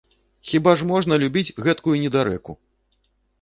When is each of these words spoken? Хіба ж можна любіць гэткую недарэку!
Хіба 0.51 0.71
ж 0.79 0.87
можна 0.91 1.19
любіць 1.23 1.53
гэткую 1.67 1.95
недарэку! 2.05 2.57